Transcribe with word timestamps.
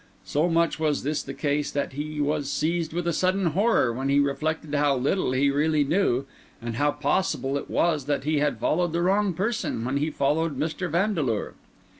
So 0.25 0.49
much 0.49 0.79
was 0.79 1.03
this 1.03 1.21
the 1.21 1.35
case 1.35 1.69
that 1.69 1.93
he 1.93 2.19
was 2.19 2.49
seized 2.49 2.91
with 2.91 3.05
a 3.05 3.13
sudden 3.13 3.45
horror 3.51 3.93
when 3.93 4.09
he 4.09 4.19
reflected 4.19 4.73
how 4.73 4.95
little 4.97 5.31
he 5.33 5.51
really 5.51 5.83
knew, 5.83 6.25
and 6.59 6.77
how 6.77 6.89
possible 6.89 7.55
it 7.55 7.69
was 7.69 8.05
that 8.07 8.23
he 8.23 8.39
had 8.39 8.57
followed 8.57 8.93
the 8.93 9.03
wrong 9.03 9.35
person 9.35 9.85
when 9.85 9.97
he 9.97 10.09
followed 10.09 10.57
Mr. 10.57 10.89
Vandeleur. 10.89 11.53